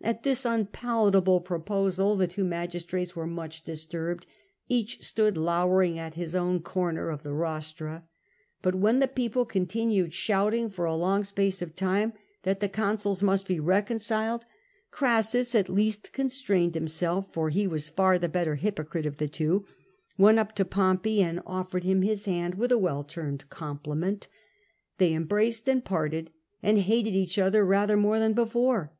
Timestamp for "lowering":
5.36-5.98